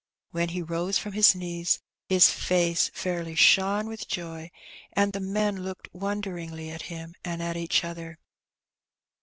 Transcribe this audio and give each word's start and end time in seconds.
When 0.31 0.49
he 0.49 0.63
rose 0.63 0.97
from 0.97 1.11
his 1.13 1.35
knees 1.35 1.79
his 2.09 2.31
face 2.31 2.89
Mrly 2.89 3.37
shone 3.37 3.87
with 3.87 4.07
joy, 4.07 4.49
and 4.93 5.13
the 5.13 5.19
men 5.19 5.57
looked 5.61 5.89
wonderingly 5.93 6.71
at 6.71 6.81
him 6.89 7.13
and 7.23 7.39
at 7.43 7.55
each 7.55 7.83
other. 7.83 8.17